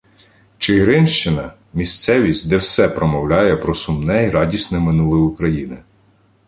Чигиринщина— 0.57 1.53
місцевість, 1.73 2.49
де 2.49 2.55
все 2.57 2.89
промовляє 2.89 3.57
про 3.57 3.75
сумне 3.75 4.25
й 4.25 4.29
радісне 4.29 4.79
минуле 4.79 5.17
України. 5.19 5.77